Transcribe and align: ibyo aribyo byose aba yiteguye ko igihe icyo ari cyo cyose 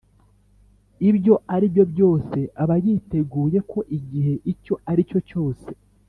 ibyo 1.09 1.33
aribyo 1.55 1.83
byose 1.91 2.37
aba 2.61 2.75
yiteguye 2.85 3.59
ko 3.71 3.79
igihe 3.97 4.33
icyo 4.51 4.73
ari 4.91 5.01
cyo 5.09 5.19
cyose 5.29 5.67